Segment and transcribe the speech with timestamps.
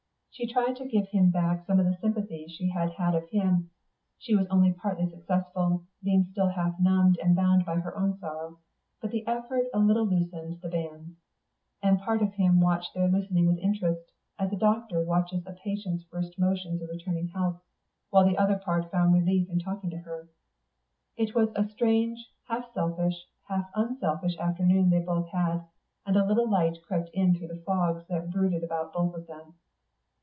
[0.33, 3.69] She tried to give him back some of the sympathy she had had of him;
[4.17, 8.57] she was only partly successful, being still half numbed and bound by her own sorrow;
[9.01, 11.13] but the effort a little loosened the bands.
[11.83, 14.03] And part of him watched their loosening with interest,
[14.39, 17.61] as a doctor watches a patient's first motions of returning health,
[18.09, 20.29] while the other part found relief in talking to her.
[21.17, 25.65] It was a strange, half selfish, half unselfish afternoon they both had,
[26.05, 29.55] and a little light crept in through the fogs that brooded about both of them.